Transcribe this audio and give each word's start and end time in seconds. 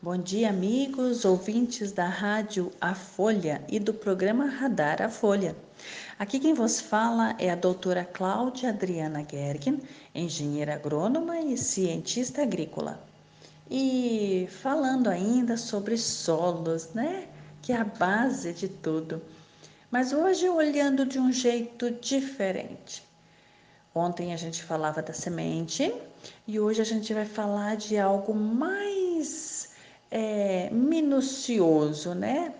Bom 0.00 0.16
dia, 0.16 0.50
amigos, 0.50 1.24
ouvintes 1.24 1.90
da 1.90 2.06
Rádio 2.06 2.70
A 2.80 2.94
Folha 2.94 3.64
e 3.68 3.80
do 3.80 3.92
programa 3.92 4.46
Radar 4.46 5.02
A 5.02 5.08
Folha. 5.08 5.56
Aqui 6.16 6.38
quem 6.38 6.54
vos 6.54 6.80
fala 6.80 7.34
é 7.36 7.50
a 7.50 7.56
doutora 7.56 8.04
Cláudia 8.04 8.68
Adriana 8.68 9.26
Gergen, 9.28 9.82
engenheira 10.14 10.74
agrônoma 10.74 11.40
e 11.40 11.58
cientista 11.58 12.42
agrícola. 12.42 13.04
E 13.68 14.48
falando 14.62 15.08
ainda 15.08 15.56
sobre 15.56 15.98
solos, 15.98 16.90
né? 16.94 17.26
Que 17.60 17.72
é 17.72 17.76
a 17.78 17.84
base 17.84 18.52
de 18.52 18.68
tudo. 18.68 19.20
Mas 19.90 20.12
hoje 20.12 20.48
olhando 20.48 21.04
de 21.04 21.18
um 21.18 21.32
jeito 21.32 21.90
diferente. 21.90 23.02
Ontem 23.92 24.32
a 24.32 24.36
gente 24.36 24.62
falava 24.62 25.02
da 25.02 25.12
semente 25.12 25.92
e 26.46 26.60
hoje 26.60 26.80
a 26.80 26.84
gente 26.84 27.12
vai 27.12 27.24
falar 27.24 27.76
de 27.76 27.98
algo 27.98 28.32
mais 28.32 28.97
é, 30.10 30.68
minucioso, 30.70 32.14
né? 32.14 32.54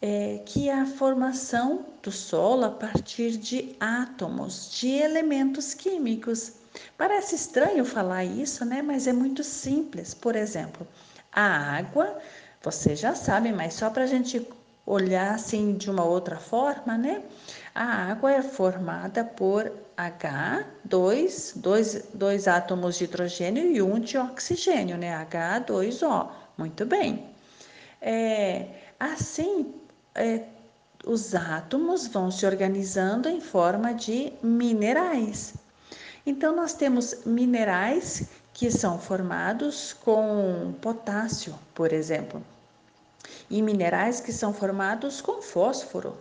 É, 0.00 0.40
que 0.46 0.68
é 0.68 0.74
a 0.74 0.86
formação 0.86 1.84
do 2.02 2.12
solo 2.12 2.64
a 2.66 2.70
partir 2.70 3.36
de 3.36 3.74
átomos, 3.80 4.70
de 4.70 4.90
elementos 4.90 5.74
químicos. 5.74 6.52
Parece 6.96 7.34
estranho 7.34 7.84
falar 7.84 8.24
isso, 8.24 8.64
né? 8.64 8.80
Mas 8.80 9.06
é 9.08 9.12
muito 9.12 9.42
simples. 9.42 10.14
Por 10.14 10.36
exemplo, 10.36 10.86
a 11.32 11.76
água, 11.78 12.18
você 12.62 12.94
já 12.94 13.14
sabe, 13.14 13.52
mas 13.52 13.74
só 13.74 13.90
para 13.90 14.04
a 14.04 14.06
gente 14.06 14.46
olhar 14.86 15.34
assim 15.34 15.74
de 15.74 15.90
uma 15.90 16.04
outra 16.04 16.36
forma, 16.38 16.96
né? 16.96 17.22
A 17.74 18.10
água 18.10 18.32
é 18.32 18.42
formada 18.42 19.24
por 19.24 19.70
H, 19.96 20.64
dois, 20.84 21.52
dois, 21.56 22.08
dois 22.14 22.48
átomos 22.48 22.96
de 22.96 23.04
hidrogênio 23.04 23.64
e 23.70 23.82
um 23.82 24.00
de 24.00 24.16
oxigênio, 24.16 24.96
né? 24.96 25.12
H2O. 25.26 26.30
Muito 26.58 26.84
bem. 26.84 27.24
É, 28.02 28.66
assim, 28.98 29.72
é, 30.14 30.42
os 31.06 31.34
átomos 31.34 32.08
vão 32.08 32.32
se 32.32 32.44
organizando 32.44 33.28
em 33.28 33.40
forma 33.40 33.94
de 33.94 34.32
minerais. 34.42 35.54
Então, 36.26 36.54
nós 36.54 36.74
temos 36.74 37.24
minerais 37.24 38.28
que 38.52 38.72
são 38.72 38.98
formados 38.98 39.92
com 39.92 40.74
potássio, 40.82 41.54
por 41.72 41.92
exemplo, 41.92 42.44
e 43.48 43.62
minerais 43.62 44.20
que 44.20 44.32
são 44.32 44.52
formados 44.52 45.20
com 45.20 45.40
fósforo. 45.40 46.16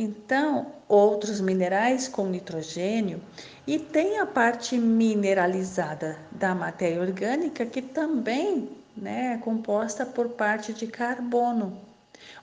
Então, 0.00 0.74
outros 0.86 1.40
minerais 1.40 2.06
com 2.06 2.28
nitrogênio 2.28 3.20
e 3.66 3.80
tem 3.80 4.20
a 4.20 4.26
parte 4.26 4.78
mineralizada 4.78 6.16
da 6.30 6.54
matéria 6.54 7.00
orgânica 7.00 7.66
que 7.66 7.82
também 7.82 8.68
né, 8.96 9.32
é 9.34 9.38
composta 9.38 10.06
por 10.06 10.28
parte 10.28 10.72
de 10.72 10.86
carbono. 10.86 11.76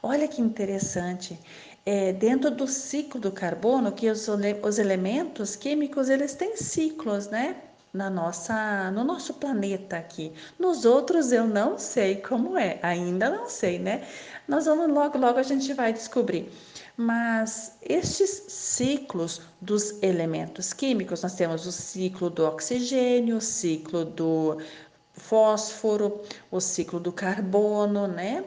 Olha 0.03 0.27
que 0.27 0.41
interessante. 0.41 1.39
É, 1.85 2.11
dentro 2.11 2.51
do 2.51 2.67
ciclo 2.67 3.21
do 3.21 3.31
carbono, 3.31 3.93
que 3.93 4.09
os, 4.09 4.27
os 4.27 4.77
elementos 4.77 5.55
químicos 5.55 6.09
eles 6.09 6.33
têm 6.33 6.57
ciclos, 6.57 7.29
né? 7.29 7.55
Na 7.95 8.09
nossa, 8.09 8.91
no 8.91 9.05
nosso 9.05 9.35
planeta 9.35 9.95
aqui. 9.95 10.33
Nos 10.59 10.83
outros 10.83 11.31
eu 11.31 11.47
não 11.47 11.79
sei 11.79 12.17
como 12.17 12.57
é, 12.57 12.77
ainda 12.83 13.29
não 13.29 13.47
sei, 13.49 13.79
né? 13.79 14.05
Nós 14.49 14.65
vamos 14.65 14.89
logo, 14.89 15.17
logo 15.17 15.39
a 15.39 15.43
gente 15.43 15.73
vai 15.73 15.93
descobrir. 15.93 16.51
Mas 16.97 17.77
estes 17.81 18.43
ciclos 18.49 19.41
dos 19.61 20.03
elementos 20.03 20.73
químicos, 20.73 21.23
nós 21.23 21.35
temos 21.35 21.65
o 21.65 21.71
ciclo 21.71 22.29
do 22.29 22.45
oxigênio, 22.45 23.37
o 23.37 23.41
ciclo 23.41 24.03
do 24.03 24.57
fósforo, 25.13 26.21
o 26.51 26.59
ciclo 26.59 26.99
do 26.99 27.13
carbono, 27.13 28.07
né? 28.07 28.43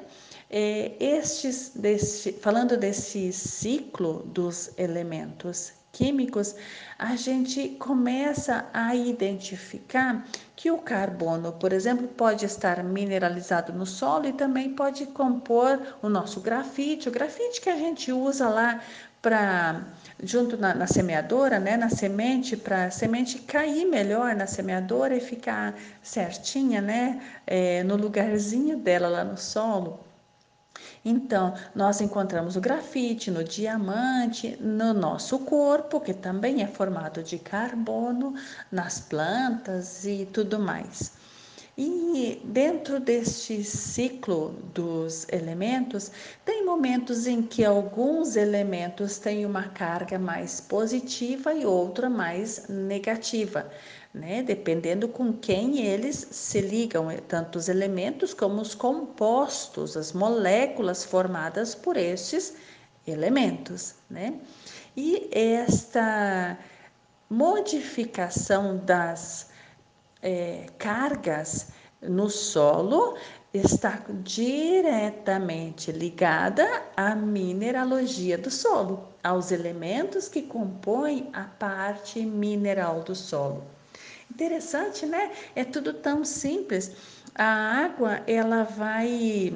É, 0.51 0.93
estes, 1.01 1.73
desse, 1.75 2.33
falando 2.33 2.77
desse 2.77 3.33
ciclo 3.33 4.23
dos 4.27 4.73
elementos 4.77 5.78
químicos, 5.93 6.55
a 6.99 7.17
gente 7.17 7.71
começa 7.79 8.67
a 8.73 8.95
identificar 8.95 10.27
que 10.55 10.71
o 10.71 10.79
carbono, 10.79 11.53
por 11.53 11.73
exemplo, 11.73 12.09
pode 12.09 12.45
estar 12.45 12.83
mineralizado 12.83 13.73
no 13.73 13.87
solo 13.87 14.27
e 14.27 14.33
também 14.33 14.75
pode 14.75 15.07
compor 15.07 15.81
o 16.03 16.09
nosso 16.09 16.41
grafite, 16.41 17.09
o 17.09 17.13
grafite 17.13 17.61
que 17.61 17.71
a 17.71 17.77
gente 17.77 18.13
usa 18.13 18.49
lá 18.49 18.81
para 19.21 19.83
junto 20.23 20.57
na, 20.57 20.75
na, 20.75 20.87
semeadora, 20.87 21.59
né, 21.59 21.77
na 21.77 21.89
semente, 21.89 22.57
para 22.57 22.85
a 22.85 22.91
semente 22.91 23.39
cair 23.41 23.85
melhor 23.85 24.35
na 24.35 24.47
semeadora 24.47 25.17
e 25.17 25.21
ficar 25.21 25.75
certinha, 26.03 26.81
né, 26.81 27.21
é, 27.47 27.83
no 27.85 27.97
lugarzinho 27.97 28.77
dela 28.79 29.09
lá 29.09 29.25
no 29.25 29.37
solo. 29.37 30.01
Então, 31.05 31.55
nós 31.75 32.01
encontramos 32.01 32.57
o 32.57 32.61
grafite 32.61 33.31
no 33.31 33.43
diamante, 33.43 34.57
no 34.61 34.93
nosso 34.95 35.39
corpo, 35.41 36.01
que 36.01 36.15
também 36.15 36.63
é 36.63 36.67
formado 36.67 37.23
de 37.23 37.39
carbono, 37.39 38.35
nas 38.71 39.01
plantas 39.01 40.05
e 40.05 40.27
tudo 40.27 40.59
mais. 40.59 41.18
E 41.81 42.41
dentro 42.43 42.99
deste 42.99 43.63
ciclo 43.63 44.51
dos 44.75 45.29
elementos, 45.29 46.11
tem 46.45 46.67
momentos 46.67 47.25
em 47.25 47.41
que 47.41 47.65
alguns 47.65 48.35
elementos 48.35 49.19
têm 49.19 49.47
uma 49.47 49.69
carga 49.69 50.19
mais 50.19 50.61
positiva 50.61 51.55
e 51.55 51.65
outra 51.65 52.11
mais 52.11 52.67
negativa, 52.67 53.71
né? 54.13 54.43
Dependendo 54.43 55.07
com 55.07 55.33
quem 55.33 55.87
eles 55.87 56.27
se 56.33 56.61
ligam, 56.61 57.09
eh, 57.09 57.21
tanto 57.29 57.61
os 57.61 57.69
elementos 57.69 58.35
como 58.35 58.61
os 58.61 58.75
compostos, 58.75 59.97
as 59.97 60.13
moléculas 60.13 61.05
formadas 61.05 61.77
por 61.77 61.97
estes 61.97 62.55
elementos, 63.07 63.95
né? 64.11 64.35
E 64.97 65.29
esta 65.31 66.59
modificação 67.31 68.79
das 68.79 69.47
é, 70.23 70.67
cargas 70.79 71.69
no 72.01 72.31
solo 72.31 73.17
está 73.53 74.03
diretamente 74.23 75.91
ligada 75.91 76.67
à 76.97 77.15
mineralogia 77.15 78.37
do 78.37 78.51
solo, 78.51 79.09
aos 79.23 79.51
elementos 79.51 80.29
que 80.29 80.43
compõem 80.43 81.31
a 81.33 81.45
parte 81.45 82.21
mineral 82.21 83.03
do 83.03 83.15
solo. 83.15 83.65
Interessante, 84.31 85.07
né? 85.07 85.33
É 85.57 85.65
tudo 85.65 85.95
tão 85.95 86.25
simples. 86.25 86.93
A 87.35 87.45
água, 87.85 88.21
ela 88.27 88.65
vai 88.65 89.55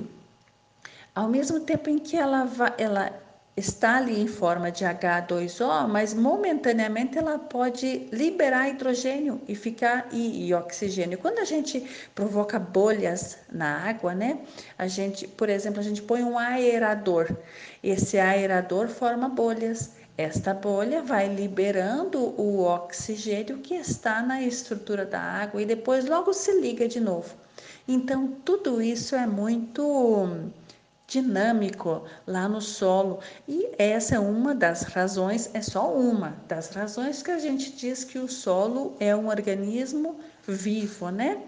ao 1.15 1.29
mesmo 1.29 1.61
tempo 1.61 1.91
em 1.91 1.99
que 1.99 2.17
ela 2.17 2.49
ela 2.79 3.22
está 3.57 3.99
ali 3.99 4.19
em 4.19 4.27
forma 4.27 4.71
de 4.71 4.85
H2O, 4.85 5.87
mas 5.87 6.15
momentaneamente 6.15 7.19
ela 7.19 7.39
pode 7.39 8.09
liberar 8.11 8.71
hidrogênio 8.71 9.43
e 9.47 9.55
ficar 9.55 10.09
e, 10.11 10.47
e, 10.47 10.55
oxigênio. 10.55 11.19
Quando 11.19 11.39
a 11.39 11.45
gente 11.45 11.87
provoca 12.15 12.59
bolhas 12.59 13.39
na 13.51 13.87
água, 13.89 14.15
né? 14.15 14.41
A 14.79 14.87
gente, 14.87 15.29
por 15.29 15.51
exemplo, 15.51 15.81
a 15.81 15.83
gente 15.83 16.03
põe 16.03 16.23
um 16.23 16.39
aerador. 16.39 17.29
Esse 17.83 18.19
aerador 18.19 18.89
forma 18.89 19.29
bolhas. 19.29 19.91
Esta 20.17 20.53
bolha 20.55 21.03
vai 21.03 21.27
liberando 21.27 22.19
o 22.41 22.65
oxigênio 22.65 23.59
que 23.59 23.75
está 23.75 24.23
na 24.23 24.43
estrutura 24.43 25.07
da 25.07 25.21
água 25.21 25.61
e 25.61 25.67
depois 25.67 26.07
logo 26.07 26.33
se 26.33 26.61
liga 26.61 26.87
de 26.87 27.01
novo. 27.01 27.35
Então, 27.89 28.29
tudo 28.45 28.81
isso 28.81 29.17
é 29.17 29.27
muito 29.27 29.83
dinâmico 31.13 32.05
lá 32.27 32.49
no 32.49 32.61
solo. 32.61 33.21
E 33.47 33.71
essa 33.79 34.17
é 34.17 34.19
uma 34.19 34.55
das 34.55 34.83
razões, 34.83 35.51
é 35.53 35.61
só 35.61 35.93
uma 35.95 36.37
das 36.49 36.71
razões 36.71 37.23
que 37.23 37.31
a 37.31 37.39
gente 37.39 37.73
diz 37.73 38.03
que 38.03 38.19
o 38.19 38.29
solo 38.29 38.97
é 38.99 39.15
um 39.15 39.29
organismo 39.29 40.19
vivo, 40.49 41.11
né? 41.11 41.43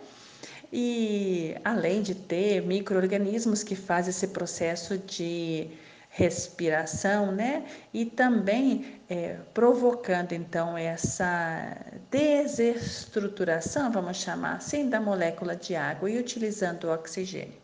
E 0.71 1.57
além 1.65 2.03
de 2.03 2.15
ter 2.15 2.61
micro-organismos 2.63 3.63
que 3.63 3.75
fazem 3.75 4.11
esse 4.11 4.29
processo 4.29 4.99
de 4.99 5.71
respiração, 6.11 7.33
né? 7.33 7.65
E 7.93 8.05
também 8.05 9.01
é, 9.09 9.37
provocando 9.55 10.33
então 10.33 10.77
essa 10.77 11.77
desestruturação, 12.11 13.91
vamos 13.91 14.19
chamar 14.19 14.57
assim, 14.57 14.91
da 14.91 15.01
molécula 15.01 15.57
de 15.57 15.75
água 15.75 16.11
e 16.11 16.19
utilizando 16.19 16.85
o 16.85 16.93
oxigênio. 16.93 17.64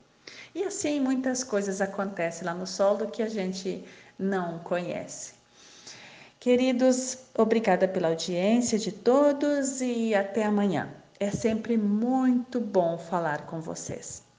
E 0.54 0.64
assim 0.64 1.00
muitas 1.00 1.44
coisas 1.44 1.80
acontecem 1.80 2.46
lá 2.46 2.54
no 2.54 2.66
solo 2.66 3.10
que 3.10 3.22
a 3.22 3.28
gente 3.28 3.84
não 4.18 4.58
conhece. 4.60 5.34
Queridos, 6.38 7.18
obrigada 7.36 7.86
pela 7.86 8.08
audiência 8.08 8.78
de 8.78 8.92
todos 8.92 9.80
e 9.80 10.14
até 10.14 10.44
amanhã. 10.44 10.88
É 11.18 11.30
sempre 11.30 11.76
muito 11.76 12.58
bom 12.58 12.96
falar 12.96 13.46
com 13.46 13.60
vocês. 13.60 14.29